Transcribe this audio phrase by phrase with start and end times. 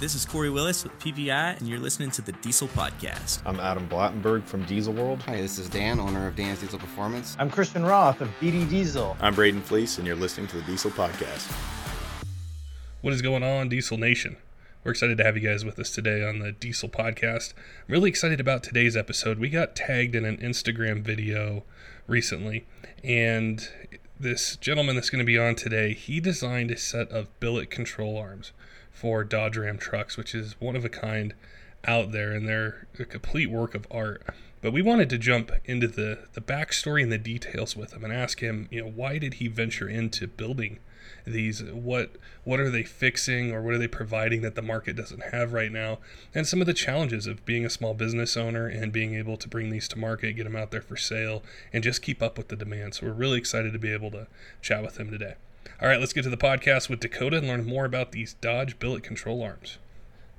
[0.00, 3.42] This is Corey Willis with PPI, and you're listening to the Diesel Podcast.
[3.44, 5.20] I'm Adam Blattenberg from Diesel World.
[5.22, 7.36] Hi, this is Dan, owner of Dan's Diesel Performance.
[7.40, 9.16] I'm Christian Roth of BD Diesel.
[9.20, 11.50] I'm Braden Fleece, and you're listening to the Diesel Podcast.
[13.00, 14.36] What is going on, Diesel Nation?
[14.84, 17.54] We're excited to have you guys with us today on the Diesel Podcast.
[17.56, 19.40] I'm really excited about today's episode.
[19.40, 21.64] We got tagged in an Instagram video
[22.06, 22.68] recently,
[23.02, 23.68] and
[24.20, 28.16] this gentleman that's going to be on today, he designed a set of billet control
[28.16, 28.52] arms
[28.98, 31.32] for Dodge Ram trucks, which is one of a kind
[31.84, 34.22] out there, and they're a complete work of art.
[34.60, 38.12] But we wanted to jump into the the backstory and the details with him and
[38.12, 40.80] ask him, you know, why did he venture into building
[41.24, 41.62] these?
[41.62, 45.52] What what are they fixing or what are they providing that the market doesn't have
[45.52, 45.98] right now?
[46.34, 49.48] And some of the challenges of being a small business owner and being able to
[49.48, 52.48] bring these to market, get them out there for sale, and just keep up with
[52.48, 52.94] the demand.
[52.94, 54.26] So we're really excited to be able to
[54.60, 55.34] chat with him today.
[55.80, 58.78] All right, let's get to the podcast with Dakota and learn more about these Dodge
[58.78, 59.78] billet control arms.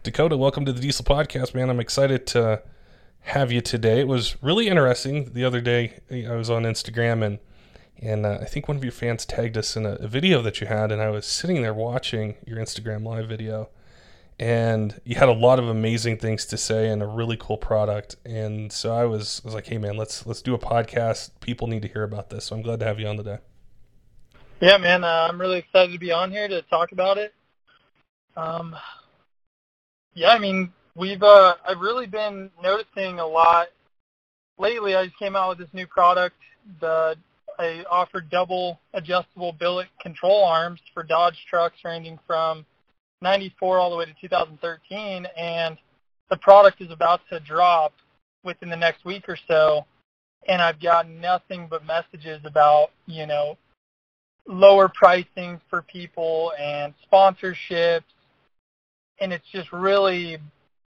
[0.04, 1.70] Dakota, welcome to the Diesel Podcast, man.
[1.70, 2.62] I'm excited to
[3.22, 4.00] have you today.
[4.00, 5.34] It was really interesting.
[5.34, 7.40] The other day, I was on Instagram and
[8.02, 10.62] and uh, I think one of your fans tagged us in a, a, video that
[10.62, 13.70] you had, and I was sitting there watching your Instagram live video,
[14.40, 18.16] and you had a lot of amazing things to say and a really cool product.
[18.26, 21.32] And so I was, I was like, hey man, let's let's do a podcast.
[21.42, 22.46] People need to hear about this.
[22.46, 23.40] So I'm glad to have you on today.
[24.62, 27.34] Yeah, man, uh, I'm really excited to be on here to talk about it.
[28.36, 28.76] Um,
[30.14, 33.68] yeah, I mean, we've uh, I've really been noticing a lot
[34.58, 34.96] lately.
[34.96, 36.36] I just came out with this new product.
[36.82, 37.16] The
[37.58, 42.66] I offered double adjustable billet control arms for Dodge trucks ranging from
[43.22, 45.78] 94 all the way to 2013, and
[46.30, 47.94] the product is about to drop
[48.44, 49.86] within the next week or so.
[50.50, 53.58] And I've gotten nothing but messages about, you know,
[54.48, 58.04] lower pricing for people and sponsorships.
[59.22, 60.38] And it's just really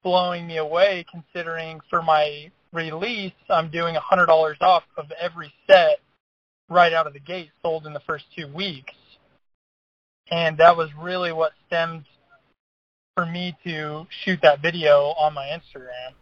[0.02, 5.98] blowing me away considering for my release, I'm doing $100 off of every set
[6.68, 8.94] right out of the gate sold in the first two weeks.
[10.30, 12.04] And that was really what stemmed
[13.14, 16.14] for me to shoot that video on my Instagram.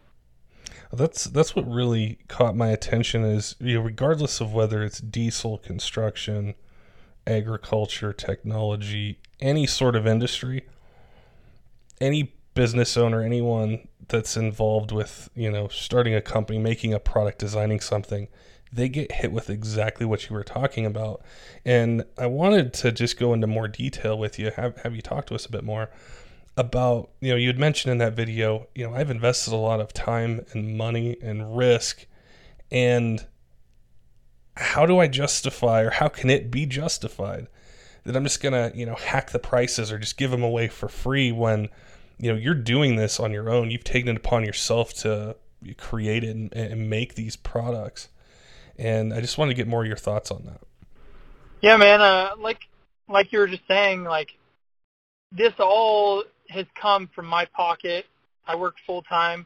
[0.93, 5.57] That's that's what really caught my attention is you know regardless of whether it's diesel
[5.57, 6.55] construction,
[7.27, 10.63] agriculture, technology, any sort of industry,
[11.99, 17.39] any business owner, anyone that's involved with, you know, starting a company, making a product,
[17.39, 18.27] designing something,
[18.73, 21.21] they get hit with exactly what you were talking about.
[21.65, 25.25] And I wanted to just go into more detail with you, have have you talk
[25.27, 25.89] to us a bit more
[26.57, 29.79] about, you know, you had mentioned in that video, you know, I've invested a lot
[29.79, 32.05] of time and money and risk
[32.69, 33.25] and
[34.61, 37.47] how do I justify or how can it be justified
[38.03, 40.67] that I'm just going to, you know, hack the prices or just give them away
[40.67, 41.69] for free when,
[42.17, 43.71] you know, you're doing this on your own.
[43.71, 45.35] You've taken it upon yourself to
[45.77, 48.09] create it and, and make these products.
[48.77, 50.61] And I just want to get more of your thoughts on that.
[51.61, 52.01] Yeah, man.
[52.01, 52.61] Uh, like,
[53.07, 54.35] like you were just saying, like
[55.31, 58.05] this all has come from my pocket.
[58.47, 59.45] I work full time.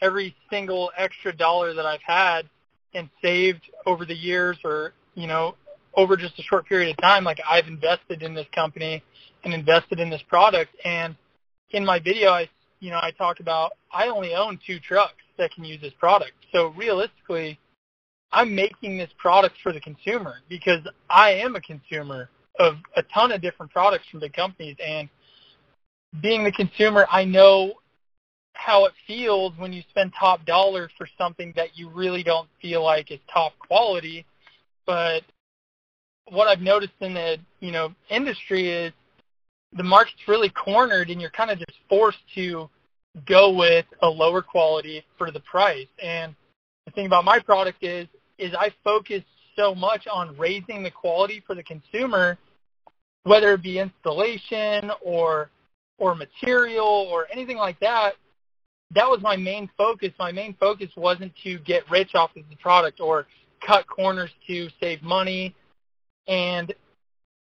[0.00, 2.48] Every single extra dollar that I've had
[2.94, 5.54] and saved over the years or, you know,
[5.94, 9.02] over just a short period of time, like I've invested in this company
[9.44, 10.70] and invested in this product.
[10.84, 11.16] And
[11.70, 12.48] in my video, I,
[12.80, 16.32] you know, I talk about I only own two trucks that can use this product.
[16.52, 17.58] So realistically,
[18.32, 23.32] I'm making this product for the consumer because I am a consumer of a ton
[23.32, 24.76] of different products from big companies.
[24.84, 25.08] And
[26.22, 27.74] being the consumer, I know
[28.56, 32.82] how it feels when you spend top dollar for something that you really don't feel
[32.82, 34.24] like is top quality.
[34.86, 35.22] But
[36.30, 38.92] what I've noticed in the you know industry is
[39.72, 42.68] the market's really cornered, and you're kind of just forced to
[43.26, 45.86] go with a lower quality for the price.
[46.02, 46.34] And
[46.84, 48.06] the thing about my product is
[48.38, 49.22] is I focus
[49.56, 52.36] so much on raising the quality for the consumer,
[53.24, 55.50] whether it be installation or
[55.98, 58.14] or material or anything like that,
[58.94, 60.10] that was my main focus.
[60.18, 63.26] My main focus wasn't to get rich off of the product or
[63.66, 65.54] cut corners to save money.
[66.28, 66.72] And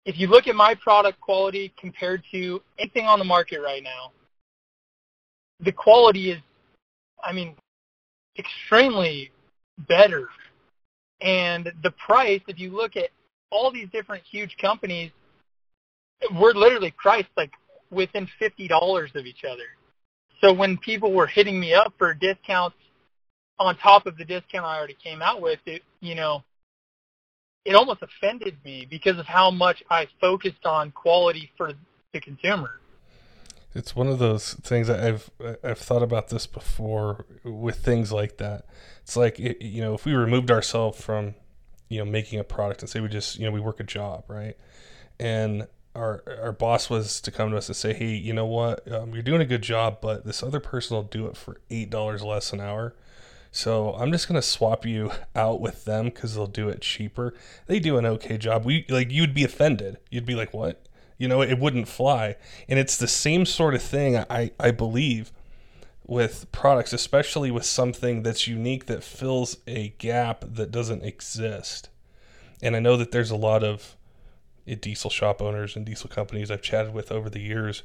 [0.05, 4.11] if you look at my product quality compared to anything on the market right now,
[5.59, 6.39] the quality is,
[7.23, 7.55] I mean,
[8.37, 9.31] extremely
[9.87, 10.27] better.
[11.21, 13.09] And the price, if you look at
[13.49, 15.11] all these different huge companies,
[16.35, 17.51] we're literally priced like
[17.91, 19.63] within $50 of each other.
[20.43, 22.75] So when people were hitting me up for discounts
[23.59, 26.43] on top of the discount I already came out with, it you know,
[27.63, 31.71] it almost offended me because of how much I focused on quality for
[32.11, 32.81] the consumer.
[33.73, 35.29] It's one of those things I've
[35.63, 38.65] I've thought about this before with things like that.
[39.01, 41.35] It's like it, you know, if we removed ourselves from
[41.87, 44.25] you know making a product and say we just you know we work a job,
[44.27, 44.57] right?
[45.19, 48.89] And our our boss was to come to us and say, hey, you know what,
[48.91, 51.89] um, you're doing a good job, but this other person will do it for eight
[51.89, 52.93] dollars less an hour.
[53.51, 57.33] So I'm just gonna swap you out with them because they'll do it cheaper.
[57.67, 58.65] They do an okay job.
[58.65, 59.97] We like you'd be offended.
[60.09, 60.87] You'd be like, what?
[61.17, 62.35] You know, it wouldn't fly.
[62.67, 65.31] And it's the same sort of thing, I, I believe,
[66.05, 71.89] with products, especially with something that's unique that fills a gap that doesn't exist.
[72.61, 73.95] And I know that there's a lot of
[74.65, 77.83] diesel shop owners and diesel companies I've chatted with over the years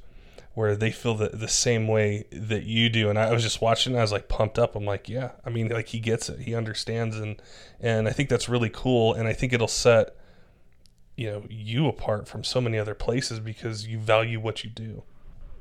[0.55, 3.11] where they feel the, the same way that you do.
[3.11, 4.75] And I was just watching, I was like pumped up.
[4.75, 7.17] I'm like, yeah, I mean, like he gets it, he understands.
[7.17, 7.41] And,
[7.81, 9.15] and I think that's really cool.
[9.15, 10.15] And I think it'll set
[11.17, 15.03] you know you apart from so many other places because you value what you do.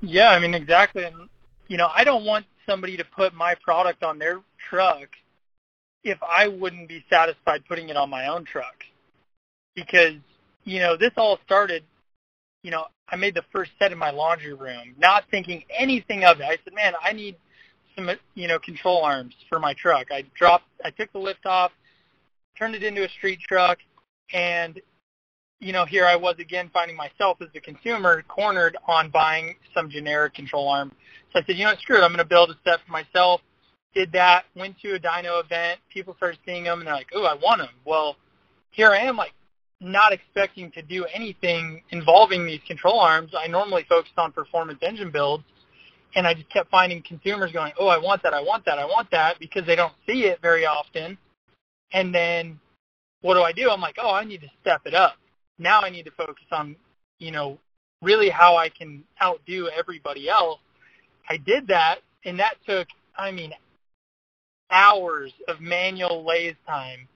[0.01, 1.03] Yeah, I mean exactly.
[1.03, 1.29] And
[1.67, 4.39] you know, I don't want somebody to put my product on their
[4.69, 5.09] truck
[6.03, 8.85] if I wouldn't be satisfied putting it on my own truck.
[9.75, 10.15] Because,
[10.67, 11.83] you know, this all started,
[12.61, 16.41] you know, I made the first set in my laundry room, not thinking anything of
[16.41, 16.43] it.
[16.43, 17.37] I said, man, I need
[17.95, 20.07] some, you know, control arms for my truck.
[20.11, 21.71] I dropped, I took the lift off,
[22.59, 23.77] turned it into a street truck,
[24.33, 24.81] and
[25.59, 29.89] you know, here I was again finding myself as a consumer cornered on buying some
[29.89, 30.91] generic control arm.
[31.33, 32.03] So I said, you know screw it.
[32.03, 33.41] I'm going to build a set for myself.
[33.95, 35.79] Did that, went to a dyno event.
[35.91, 37.69] People started seeing them, and they're like, oh, I want them.
[37.85, 38.17] Well,
[38.69, 39.33] here I am, like,
[39.79, 43.31] not expecting to do anything involving these control arms.
[43.37, 45.43] I normally focused on performance engine builds,
[46.15, 48.85] and I just kept finding consumers going, oh, I want that, I want that, I
[48.85, 51.17] want that, because they don't see it very often.
[51.93, 52.59] And then
[53.21, 53.69] what do I do?
[53.69, 55.15] I'm like, oh, I need to step it up
[55.59, 56.75] now I need to focus on,
[57.19, 57.57] you know,
[58.01, 60.59] really how I can outdo everybody else.
[61.29, 62.87] I did that, and that took,
[63.17, 63.53] I mean,
[64.69, 67.07] hours of manual lathe time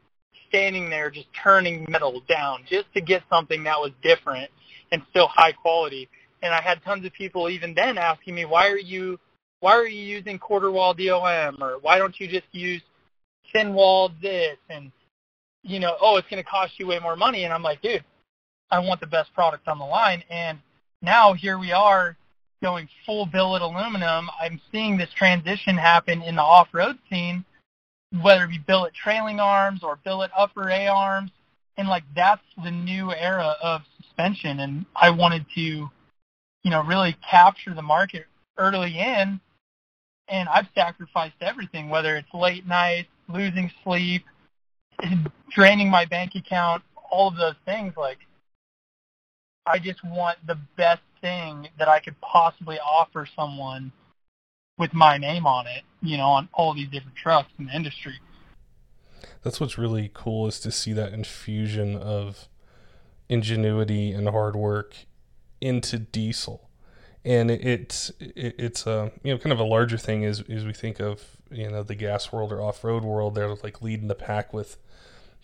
[0.51, 4.51] standing there just turning metal down just to get something that was different
[4.92, 6.09] and still high quality.
[6.44, 9.18] And I had tons of people even then asking me, why are you,
[9.62, 12.81] why are you using quarter wall DOM or why don't you just use
[13.53, 14.92] thin wall this and,
[15.63, 17.45] you know, oh, it's going to cost you way more money.
[17.45, 18.04] And I'm like, dude,
[18.69, 20.24] I want the best product on the line.
[20.30, 20.57] And
[21.01, 22.18] now here we are
[22.62, 24.30] going full billet aluminum.
[24.39, 27.45] I'm seeing this transition happen in the off-road scene,
[28.21, 31.31] whether it be billet trailing arms or billet upper A arms.
[31.77, 34.59] And like that's the new era of suspension.
[34.59, 35.89] And I wanted to, you
[36.69, 38.25] know, really capture the market
[38.57, 39.39] early in.
[40.27, 44.23] And I've sacrificed everything, whether it's late nights, losing sleep,
[45.49, 47.93] draining my bank account, all of those things.
[47.97, 48.19] Like
[49.65, 53.91] I just want the best thing that I could possibly offer someone
[54.77, 58.19] with my name on it, you know, on all these different trucks in the industry.
[59.44, 62.47] That's what's really cool is to see that infusion of
[63.29, 64.95] ingenuity and hard work
[65.59, 66.69] into diesel.
[67.23, 71.00] And it's it's a you know kind of a larger thing as as we think
[71.00, 73.35] of you know the gas world or off road world.
[73.35, 74.77] They're like leading the pack with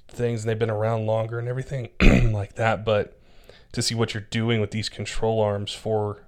[0.07, 1.89] things, and they've been around longer and everything
[2.31, 2.83] like that.
[2.83, 3.19] But
[3.73, 6.26] to see what you're doing with these control arms for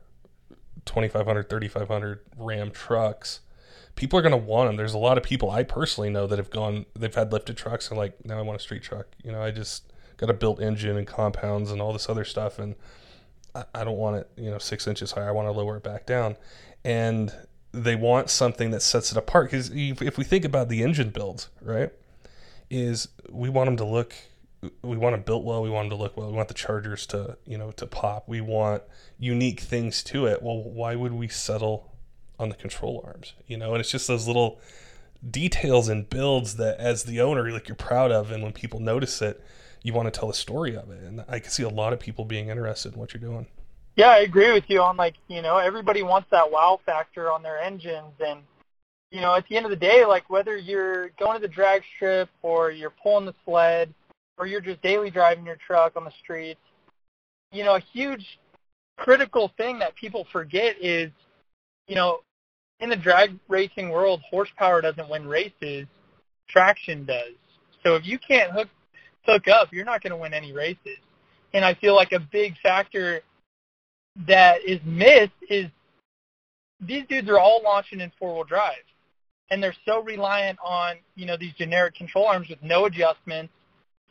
[0.89, 3.41] 2500 3500 ram trucks.
[3.95, 6.39] People are going to want them there's a lot of people i personally know that
[6.39, 9.07] have gone they've had lifted trucks and like now i want a street truck.
[9.23, 12.59] You know i just got a built engine and compounds and all this other stuff
[12.59, 12.75] and
[13.53, 15.83] I, I don't want it you know six inches high i want to lower it
[15.83, 16.37] back down.
[16.83, 17.33] And
[17.71, 21.49] they want something that sets it apart because if we think about the engine builds
[21.61, 21.91] right
[22.69, 24.13] is we want them to look
[24.81, 25.61] we want them built well.
[25.61, 26.27] We want them to look well.
[26.27, 28.27] We want the chargers to, you know, to pop.
[28.27, 28.83] We want
[29.17, 30.41] unique things to it.
[30.41, 31.95] Well, why would we settle
[32.37, 33.33] on the control arms?
[33.47, 34.59] You know, and it's just those little
[35.27, 39.21] details and builds that, as the owner, like you're proud of, and when people notice
[39.21, 39.43] it,
[39.81, 41.03] you want to tell a story of it.
[41.03, 43.47] And I can see a lot of people being interested in what you're doing.
[43.95, 47.43] Yeah, I agree with you on like, you know, everybody wants that wow factor on
[47.43, 48.41] their engines and
[49.11, 51.81] you know, at the end of the day, like whether you're going to the drag
[51.95, 53.93] strip or you're pulling the sled,
[54.39, 56.61] or you're just daily driving your truck on the streets,
[57.51, 58.39] you know, a huge
[58.97, 61.11] critical thing that people forget is,
[61.87, 62.19] you know,
[62.79, 65.85] in the drag racing world, horsepower doesn't win races,
[66.47, 67.33] traction does.
[67.83, 68.69] So if you can't hook
[69.25, 70.97] hook up, you're not going to win any races.
[71.53, 73.21] And I feel like a big factor
[74.27, 75.65] that is missed is
[76.79, 78.75] these dudes are all launching in four-wheel drive,
[79.51, 83.51] and they're so reliant on you know these generic control arms with no adjustments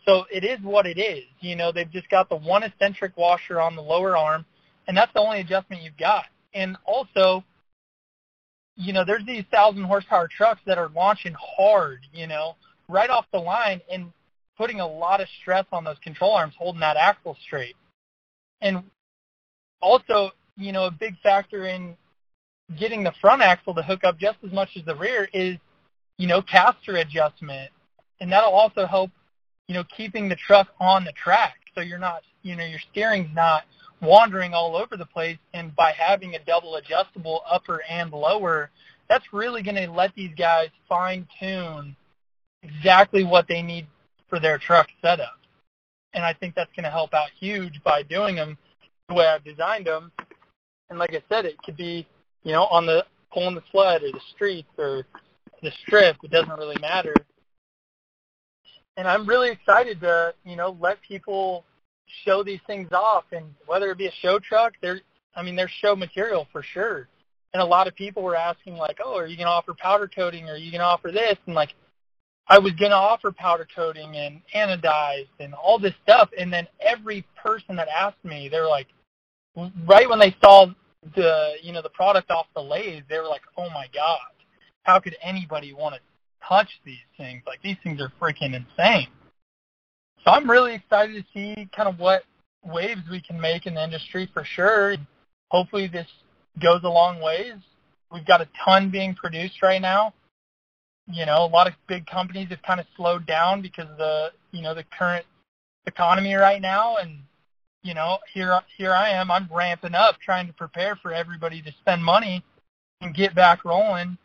[0.07, 1.25] so it is what it is.
[1.41, 4.45] You know, they've just got the one eccentric washer on the lower arm,
[4.87, 6.25] and that's the only adjustment you've got.
[6.55, 7.45] And also,
[8.77, 12.57] you know, there's these thousand horsepower trucks that are launching hard, you know,
[12.89, 14.13] right off the line and
[14.57, 17.77] putting a lot of stress on those control arms holding that axle straight.
[18.61, 18.83] And
[19.81, 21.97] also, you know, a big factor in
[22.77, 25.57] getting the front axle to hook up just as much as the rear is,
[26.17, 27.71] you know, caster adjustment.
[28.21, 29.11] And that'll also help,
[29.69, 31.57] you know, keeping the truck on the track.
[31.75, 33.65] So you're not, you know, your steering's not
[34.01, 35.39] wandering all over the place.
[35.55, 38.71] And by having a double adjustable upper and lower,
[39.09, 41.95] that's really going to let these guys fine tune
[42.63, 43.87] exactly what they need
[44.29, 45.39] for their truck setup.
[46.15, 48.57] And I think that's going to help out huge by doing them
[49.09, 50.11] the way I've designed them.
[50.91, 52.07] And like I said, it could be,
[52.43, 55.05] you know, on the pulling the sled or the streets or
[55.63, 56.17] the strip.
[56.23, 57.15] It doesn't really matter.
[58.99, 61.65] And I'm really excited to, you know, let people
[62.25, 63.25] show these things off.
[63.31, 65.01] And whether it be a show truck, they're,
[65.37, 67.09] I mean, they're show material for sure.
[67.55, 70.49] And a lot of people were asking like, oh, are you to offer powder coating?
[70.49, 71.37] Or are you to offer this?
[71.47, 71.75] And like,
[72.49, 76.31] I was to offer powder coating and anodized and all this stuff.
[76.37, 78.89] And then every person that asked me, they were like,
[79.87, 80.67] right when they saw
[81.15, 84.19] the, you know, the product off the lathe, they were like, oh my God,
[84.83, 86.01] how could anybody want to
[86.47, 87.43] touch these things?
[87.47, 89.09] Like these things are freaking insane.
[90.25, 92.23] So I'm really excited to see kind of what
[92.65, 94.97] waves we can make in the industry for sure.
[95.51, 96.07] Hopefully this
[96.61, 97.55] goes a long ways.
[98.13, 100.13] We've got a ton being produced right now
[101.11, 104.31] you know, a lot of big companies have kind of slowed down because of the,
[104.53, 105.25] you know, the current
[105.87, 106.97] economy right now.
[106.97, 107.21] And,
[107.83, 111.73] you know, here, here I am, I'm ramping up trying to prepare for everybody to
[111.81, 112.45] spend money
[113.01, 114.19] and get back rolling.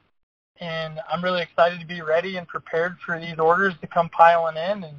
[0.60, 4.58] And I'm really excited to be ready and prepared for these orders to come piling
[4.58, 4.96] in and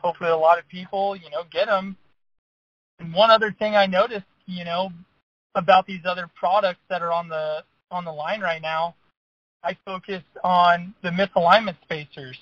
[0.00, 1.96] hopefully a lot of people, you know, get them.
[2.98, 4.90] And one other thing I noticed, you know,
[5.54, 8.94] about these other products that are on the on the line right now
[9.62, 12.38] I focus on the misalignment spacers.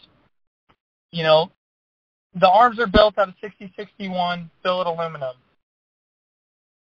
[1.11, 1.51] You know,
[2.35, 5.35] the arms are built out of 6061 billet aluminum.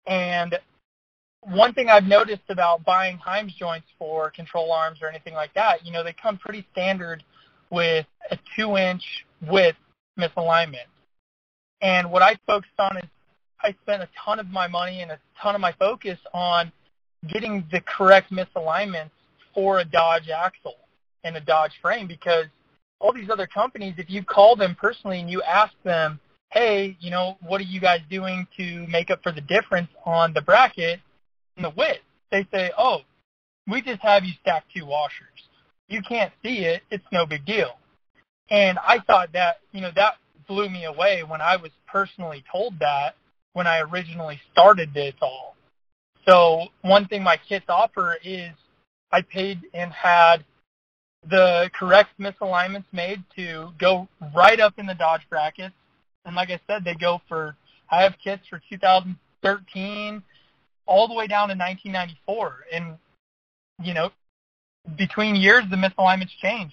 [0.06, 0.58] And
[1.50, 5.84] one thing I've noticed about buying Heims joints for control arms or anything like that,
[5.84, 7.24] you know, they come pretty standard
[7.70, 9.02] with a two-inch
[9.48, 9.78] width
[10.18, 10.88] misalignment.
[11.80, 13.04] And what I focused on is
[13.62, 16.70] I spent a ton of my money and a ton of my focus on
[17.26, 19.10] getting the correct misalignments
[19.54, 20.76] for a Dodge axle
[21.24, 22.46] and a Dodge frame because
[23.00, 27.10] all these other companies, if you call them personally and you ask them, hey, you
[27.10, 31.00] know, what are you guys doing to make up for the difference on the bracket
[31.58, 32.00] and the width?
[32.30, 33.00] They say, oh,
[33.66, 35.26] we just have you stack two washers.
[35.88, 36.82] You can't see it.
[36.90, 37.72] It's no big deal.
[38.50, 40.14] And I thought that, you know, that
[40.46, 43.14] blew me away when I was personally told that
[43.52, 45.56] when I originally started this all.
[46.26, 48.50] So one thing my kits offer is
[49.10, 50.44] I paid and had
[51.28, 55.74] the correct misalignments made to go right up in the Dodge brackets.
[56.24, 57.56] And like I said, they go for,
[57.90, 60.22] I have kits for 2013
[60.88, 62.64] all the way down to 1994.
[62.72, 62.98] And,
[63.80, 64.10] you know,
[64.96, 66.72] between years, the misalignments change.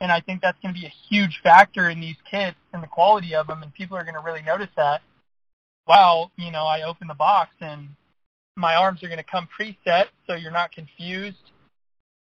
[0.00, 2.86] And I think that's going to be a huge factor in these kits and the
[2.86, 3.62] quality of them.
[3.62, 5.02] And people are going to really notice that.
[5.86, 7.88] Wow, you know, I open the box and
[8.56, 11.52] my arms are going to come preset so you're not confused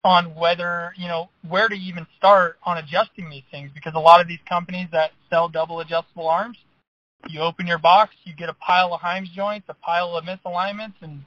[0.03, 4.20] on whether, you know, where to even start on adjusting these things because a lot
[4.20, 6.58] of these companies that sell double adjustable arms,
[7.30, 10.96] you open your box, you get a pile of Heims joints, a pile of misalignments,
[11.01, 11.24] and,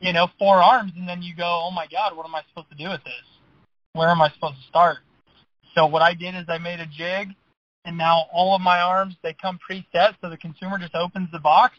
[0.00, 2.70] you know, four arms, and then you go, oh my God, what am I supposed
[2.70, 3.24] to do with this?
[3.92, 4.98] Where am I supposed to start?
[5.74, 7.28] So what I did is I made a jig,
[7.84, 11.38] and now all of my arms, they come preset, so the consumer just opens the
[11.38, 11.76] box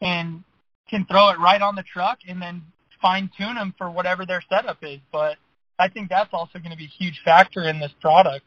[0.00, 0.42] and
[0.88, 2.62] can throw it right on the truck and then
[3.00, 5.00] fine tune them for whatever their setup is.
[5.10, 5.36] But
[5.78, 8.46] I think that's also going to be a huge factor in this product.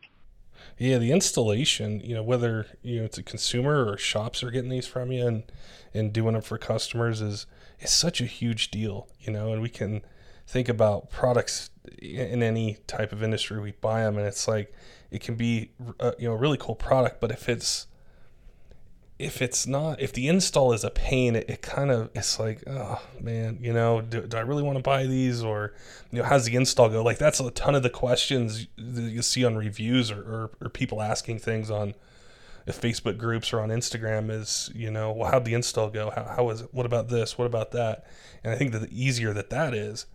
[0.78, 4.70] Yeah, the installation, you know, whether you know it's a consumer or shops are getting
[4.70, 5.44] these from you and
[5.94, 7.46] and doing them for customers is
[7.80, 10.02] is such a huge deal, you know, and we can
[10.48, 11.70] think about products
[12.00, 14.74] in any type of industry we buy them and it's like
[15.12, 17.88] it can be uh, you know a really cool product, but if it's
[19.18, 22.62] if it's not if the install is a pain it, it kind of it's like
[22.68, 25.42] oh man you know do, do i really want to buy these?
[25.42, 25.74] Or
[26.12, 27.02] you know how's the install go?
[27.02, 30.70] Like that's a ton of the questions that you see on reviews or, or, or
[30.70, 31.94] people asking things on
[32.68, 36.10] facebook groups or on instagram is you know well how'd the install go?
[36.10, 36.70] How, how was it?
[36.74, 37.38] What about this?
[37.38, 38.06] What about that?
[38.44, 40.08] And i think that the easier that that is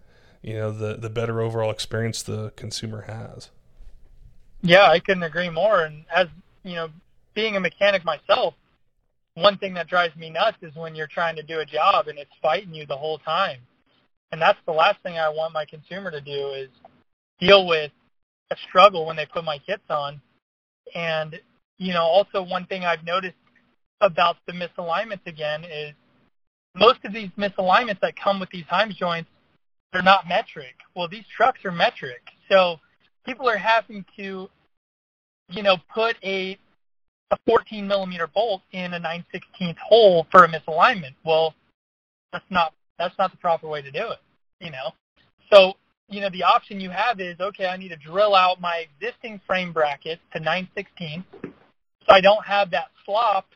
[0.42, 3.50] you know the the better overall experience the consumer has.
[4.60, 5.84] Yeah i couldn't agree more.
[5.84, 6.28] And as
[6.64, 6.90] you know
[7.32, 8.54] being a mechanic myself
[9.34, 12.18] one thing that drives me nuts is when you're trying to do a job and
[12.18, 13.58] it's fighting you the whole time.
[14.32, 16.68] And that's the last thing I want my consumer to do is
[17.40, 17.90] deal with
[18.50, 20.20] a struggle when they put my kits on.
[20.94, 21.40] And,
[21.78, 23.36] you know, also one thing I've noticed
[24.00, 25.92] about the misalignments again is
[26.74, 29.28] most of these misalignments that come with these Heims joints,
[29.92, 30.74] they're not metric.
[30.94, 32.22] Well, these trucks are metric.
[32.50, 32.76] So
[33.26, 34.48] people are having to,
[35.48, 36.58] you know, put a
[37.30, 41.14] a 14 millimeter bolt in a 9 16th hole for a misalignment.
[41.24, 41.54] Well,
[42.32, 44.18] that's not that's not the proper way to do it.
[44.60, 44.92] You know,
[45.52, 45.74] so
[46.08, 47.66] you know the option you have is okay.
[47.66, 51.24] I need to drill out my existing frame bracket to 9 16
[52.06, 53.46] so I don't have that flop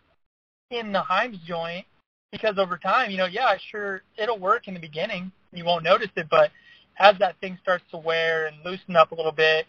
[0.71, 1.87] in the Heims joint
[2.31, 5.33] because over time, you know, yeah, sure, it'll work in the beginning.
[5.53, 6.51] You won't notice it, but
[6.99, 9.67] as that thing starts to wear and loosen up a little bit,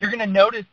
[0.00, 0.66] you're going to notice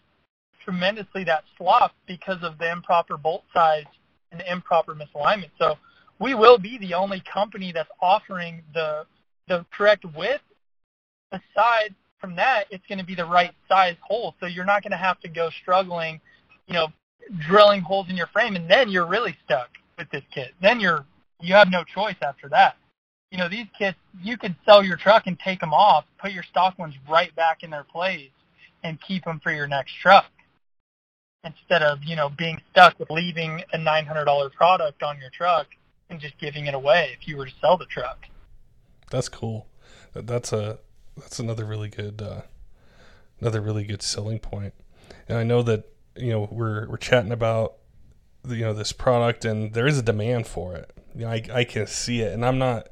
[0.63, 3.85] tremendously that slop because of the improper bolt size
[4.31, 5.49] and the improper misalignment.
[5.57, 5.77] So
[6.19, 9.05] we will be the only company that's offering the
[9.47, 10.43] the correct width.
[11.31, 14.35] Aside from that, it's going to be the right size hole.
[14.39, 16.19] So you're not going to have to go struggling,
[16.67, 16.87] you know,
[17.47, 20.51] drilling holes in your frame, and then you're really stuck with this kit.
[20.61, 21.05] Then you're
[21.41, 22.75] you have no choice after that.
[23.31, 26.43] You know, these kits, you could sell your truck and take them off, put your
[26.43, 28.31] stock ones right back in their place,
[28.83, 30.25] and keep them for your next truck
[31.43, 35.29] instead of you know being stuck with leaving a nine hundred dollar product on your
[35.29, 35.67] truck
[36.09, 38.25] and just giving it away if you were to sell the truck.
[39.11, 39.67] That's cool.
[40.13, 40.79] That's a
[41.17, 42.41] that's another really good uh,
[43.39, 44.73] another really good selling point.
[45.27, 47.75] And I know that you know we're we're chatting about
[48.43, 50.91] the, you know this product and there is a demand for it.
[51.15, 52.87] You know, I I can see it, and I'm not.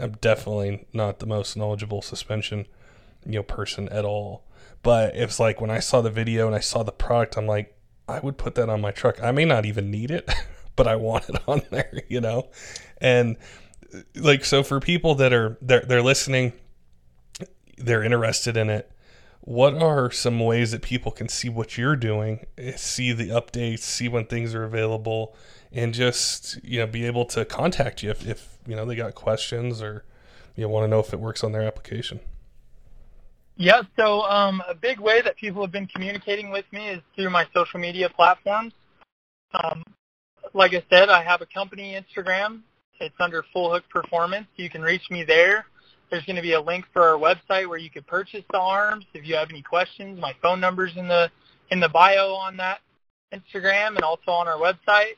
[0.00, 2.66] I'm definitely not the most knowledgeable suspension
[3.26, 4.42] you know person at all
[4.82, 7.76] but it's like when I saw the video and I saw the product, I'm like,
[8.08, 9.22] I would put that on my truck.
[9.22, 10.32] I may not even need it,
[10.76, 12.50] but I want it on there, you know?
[13.00, 13.36] And
[13.94, 16.52] uh, like so for people that are they're they're listening,
[17.78, 18.90] they're interested in it.
[19.40, 23.80] What are some ways that people can see what you're doing, eh, see the updates,
[23.80, 25.34] see when things are available,
[25.72, 29.14] and just you know be able to contact you if, if you know they got
[29.14, 30.04] questions or
[30.54, 32.20] you know, want to know if it works on their application?
[33.56, 37.30] Yeah, so um, a big way that people have been communicating with me is through
[37.30, 38.72] my social media platforms.
[39.52, 39.84] Um,
[40.54, 42.62] like I said, I have a company Instagram.
[43.00, 44.46] It's under Full Hook Performance.
[44.56, 45.66] You can reach me there.
[46.10, 49.04] There's going to be a link for our website where you could purchase the arms.
[49.14, 51.30] If you have any questions, my phone number's in the
[51.70, 52.80] in the bio on that
[53.32, 55.16] Instagram and also on our website.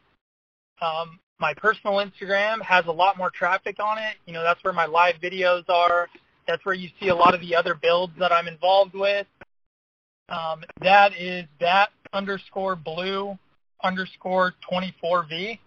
[0.80, 4.14] Um, my personal Instagram has a lot more traffic on it.
[4.26, 6.08] You know, that's where my live videos are.
[6.46, 9.26] That's where you see a lot of the other builds that I'm involved with.
[10.28, 13.38] Um, that is that underscore blue
[13.83, 15.59] underscore 24V.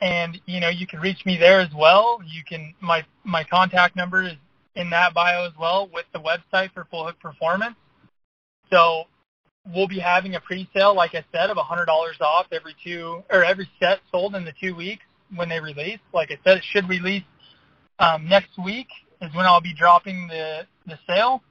[0.00, 2.20] And, you know, you can reach me there as well.
[2.26, 4.32] You can, my, my contact number is
[4.74, 7.76] in that bio as well with the website for Full Hook Performance.
[8.70, 9.04] So
[9.74, 11.86] we'll be having a pre-sale, like I said, of $100
[12.20, 15.98] off every two, or every set sold in the two weeks when they release.
[16.14, 17.24] Like I said, it should release
[17.98, 18.88] um, next week
[19.20, 21.42] is when I'll be dropping the, the sale.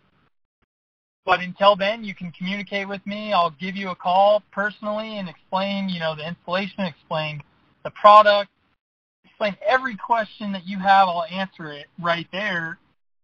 [1.26, 3.34] But until then, you can communicate with me.
[3.34, 7.44] I'll give you a call personally and explain, you know, the installation, explain
[7.84, 8.50] the product,
[9.26, 11.08] explain every question that you have.
[11.08, 12.80] I'll answer it right there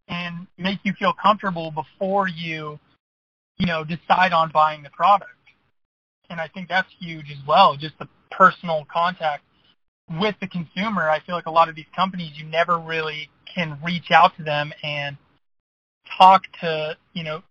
[0.08, 2.80] and make you feel comfortable before you,
[3.58, 5.32] you know, decide on buying the product.
[6.30, 9.44] And I think that's huge as well, just the personal contact
[10.20, 11.10] with the consumer.
[11.10, 14.44] I feel like a lot of these companies, you never really can reach out to
[14.44, 15.18] them and
[16.18, 17.42] talk to, you know,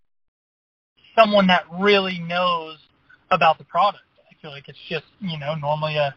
[1.19, 2.77] someone that really knows
[3.31, 4.05] about the product.
[4.31, 6.15] I feel like it's just, you know, normally a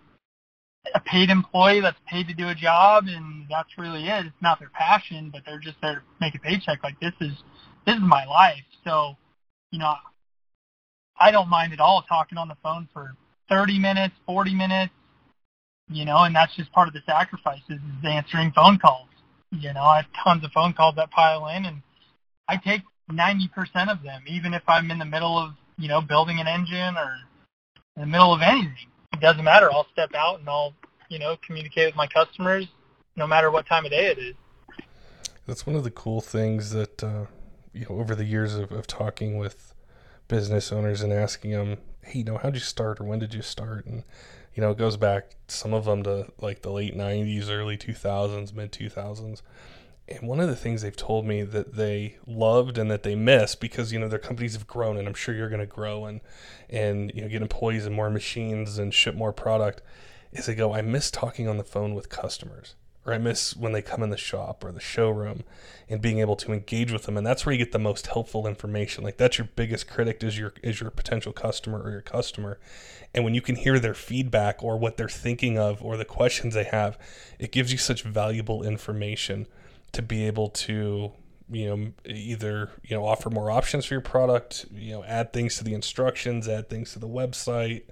[0.96, 4.26] a paid employee that's paid to do a job and that's really it.
[4.26, 6.84] It's not their passion, but they're just there to make a paycheck.
[6.84, 7.34] Like this is
[7.86, 8.64] this is my life.
[8.84, 9.16] So,
[9.72, 9.94] you know,
[11.20, 13.16] I don't mind at all talking on the phone for
[13.50, 14.94] 30 minutes, 40 minutes,
[15.90, 19.07] you know, and that's just part of the sacrifices is answering phone calls.
[19.52, 21.82] You know, I have tons of phone calls that pile in, and
[22.48, 22.82] I take
[23.12, 26.98] 90% of them, even if I'm in the middle of, you know, building an engine
[26.98, 27.18] or
[27.96, 28.76] in the middle of anything.
[29.14, 29.72] It doesn't matter.
[29.72, 30.74] I'll step out and I'll,
[31.10, 32.68] you know, communicate with my customers
[33.16, 34.36] no matter what time of day it is.
[35.48, 37.26] That's one of the cool things that, uh,
[37.74, 39.74] you know, over the years of, of talking with
[40.28, 43.42] business owners and asking them, hey, you know, how'd you start or when did you
[43.42, 43.86] start?
[43.86, 44.04] And
[44.58, 48.56] you know, it goes back some of them to like the late 90s, early 2000s,
[48.56, 49.44] mid 2000s.
[50.08, 53.54] And one of the things they've told me that they loved and that they miss
[53.54, 56.22] because you know their companies have grown and I'm sure you're going to grow and
[56.70, 59.82] and you know get employees and more machines and ship more product
[60.32, 62.76] is they go I miss talking on the phone with customers
[63.08, 65.44] or I miss when they come in the shop or the showroom
[65.90, 68.46] and being able to engage with them and that's where you get the most helpful
[68.46, 69.04] information.
[69.04, 72.60] Like that's your biggest critic is your is your potential customer or your customer.
[73.14, 76.54] And when you can hear their feedback or what they're thinking of or the questions
[76.54, 77.00] they have
[77.40, 79.48] it gives you such valuable information
[79.94, 81.12] to be able to
[81.50, 85.58] you know either you know offer more options for your product you know add things
[85.58, 87.84] to the instructions add things to the website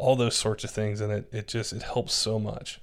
[0.00, 1.00] all those sorts of things.
[1.00, 2.80] And it, it just it helps so much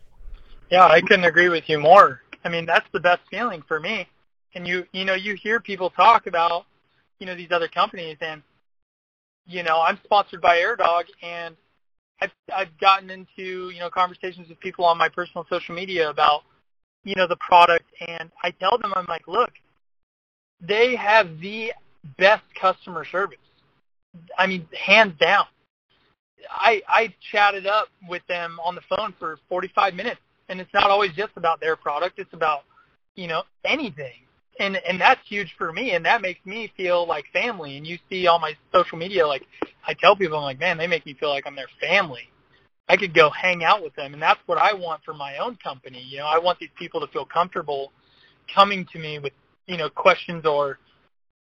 [0.69, 2.21] Yeah, I couldn't agree with you more.
[2.43, 4.07] I mean, that's the best feeling for me.
[4.53, 6.65] And you, you know, you hear people talk about,
[7.19, 8.41] you know, these other companies, and
[9.47, 11.55] you know, I'm sponsored by AirDog, and
[12.21, 16.41] I've I've gotten into you know conversations with people on my personal social media about,
[17.03, 19.51] you know, the product, and I tell them I'm like, look,
[20.61, 21.71] they have the
[22.17, 23.37] best customer service.
[24.37, 25.45] I mean, hands down.
[26.49, 30.89] I I chatted up with them on the phone for 45 minutes and it's not
[30.89, 32.63] always just about their product it's about
[33.15, 34.13] you know anything.
[34.59, 37.77] And and that's huge for me and that makes me feel like family.
[37.77, 39.45] And you see on my social media like
[39.85, 42.29] i tell people i'm like man they make me feel like i'm their family.
[42.89, 45.57] I could go hang out with them and that's what i want for my own
[45.57, 46.01] company.
[46.01, 47.91] You know i want these people to feel comfortable
[48.53, 49.33] coming to me with
[49.65, 50.79] you know questions or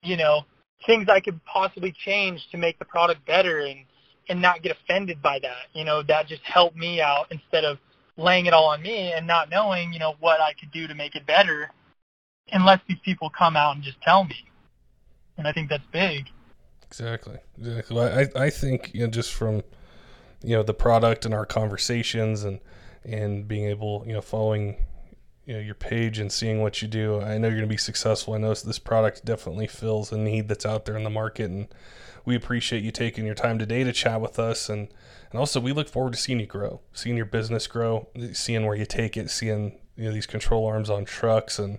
[0.02, 0.40] you know
[0.86, 3.84] things i could possibly change to make the product better and
[4.28, 5.66] and not get offended by that.
[5.72, 7.78] You know that just helped me out instead of
[8.16, 10.94] laying it all on me and not knowing, you know, what I could do to
[10.94, 11.70] make it better
[12.52, 14.46] unless these people come out and just tell me.
[15.36, 16.26] And I think that's big.
[16.82, 17.36] Exactly.
[17.58, 18.00] Exactly.
[18.00, 19.62] I, I think, you know, just from,
[20.42, 22.60] you know, the product and our conversations and,
[23.04, 24.76] and being able, you know, following,
[25.44, 27.76] you know, your page and seeing what you do, I know you're going to be
[27.76, 28.34] successful.
[28.34, 31.50] I know this product definitely fills a need that's out there in the market.
[31.50, 31.68] And
[32.24, 34.88] we appreciate you taking your time today to chat with us and,
[35.36, 38.74] and also, we look forward to seeing you grow, seeing your business grow, seeing where
[38.74, 41.76] you take it, seeing you know these control arms on trucks, and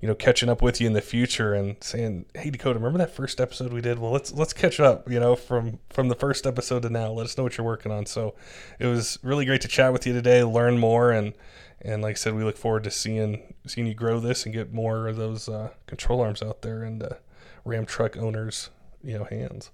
[0.00, 3.14] you know catching up with you in the future and saying, "Hey, Dakota, remember that
[3.14, 4.00] first episode we did?
[4.00, 5.08] Well, let's let's catch up.
[5.08, 7.12] You know, from from the first episode to now.
[7.12, 8.34] Let us know what you're working on." So,
[8.80, 11.34] it was really great to chat with you today, learn more, and
[11.80, 14.72] and like I said, we look forward to seeing seeing you grow this and get
[14.72, 17.14] more of those uh, control arms out there in uh,
[17.64, 18.70] Ram truck owners,
[19.04, 19.70] you know, hands.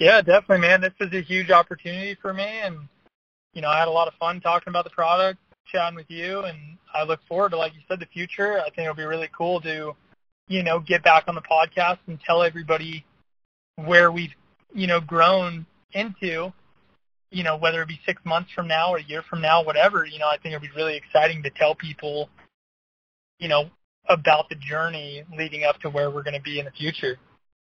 [0.00, 0.80] Yeah, definitely, man.
[0.80, 2.88] This is a huge opportunity for me, and
[3.52, 5.38] you know, I had a lot of fun talking about the product,
[5.70, 6.56] chatting with you, and
[6.94, 8.60] I look forward to, like you said, the future.
[8.60, 9.92] I think it'll be really cool to,
[10.48, 13.04] you know, get back on the podcast and tell everybody
[13.76, 14.32] where we've,
[14.72, 16.50] you know, grown into.
[17.32, 20.06] You know, whether it be six months from now or a year from now, whatever.
[20.06, 22.28] You know, I think it'll be really exciting to tell people,
[23.38, 23.70] you know,
[24.08, 27.18] about the journey leading up to where we're going to be in the future.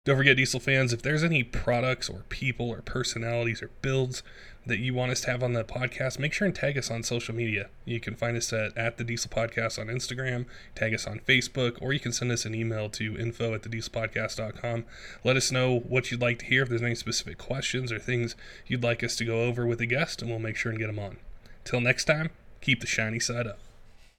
[0.07, 4.23] Don't forget, Diesel fans, if there's any products or people or personalities or builds
[4.65, 7.03] that you want us to have on the podcast, make sure and tag us on
[7.03, 7.69] social media.
[7.85, 11.77] You can find us at, at the Diesel Podcast on Instagram, tag us on Facebook,
[11.83, 14.87] or you can send us an email to info at thedieselpodcast.com.
[15.23, 18.37] Let us know what you'd like to hear, if there's any specific questions or things
[18.67, 20.87] you'd like us to go over with a guest, and we'll make sure and get
[20.87, 21.19] them on.
[21.65, 22.31] Till next time,
[22.63, 23.59] keep the shiny side up.